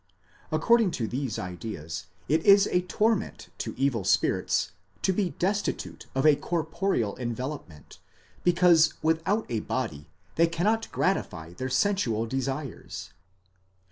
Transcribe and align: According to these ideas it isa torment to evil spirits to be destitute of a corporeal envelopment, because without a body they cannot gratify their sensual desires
According 0.51 0.89
to 0.97 1.07
these 1.07 1.37
ideas 1.37 2.07
it 2.27 2.43
isa 2.43 2.81
torment 2.81 3.49
to 3.59 3.75
evil 3.77 4.03
spirits 4.03 4.71
to 5.03 5.13
be 5.13 5.29
destitute 5.37 6.07
of 6.15 6.25
a 6.25 6.35
corporeal 6.35 7.15
envelopment, 7.19 7.99
because 8.43 8.95
without 9.03 9.45
a 9.47 9.59
body 9.59 10.09
they 10.37 10.47
cannot 10.47 10.91
gratify 10.91 11.53
their 11.53 11.69
sensual 11.69 12.25
desires 12.25 13.13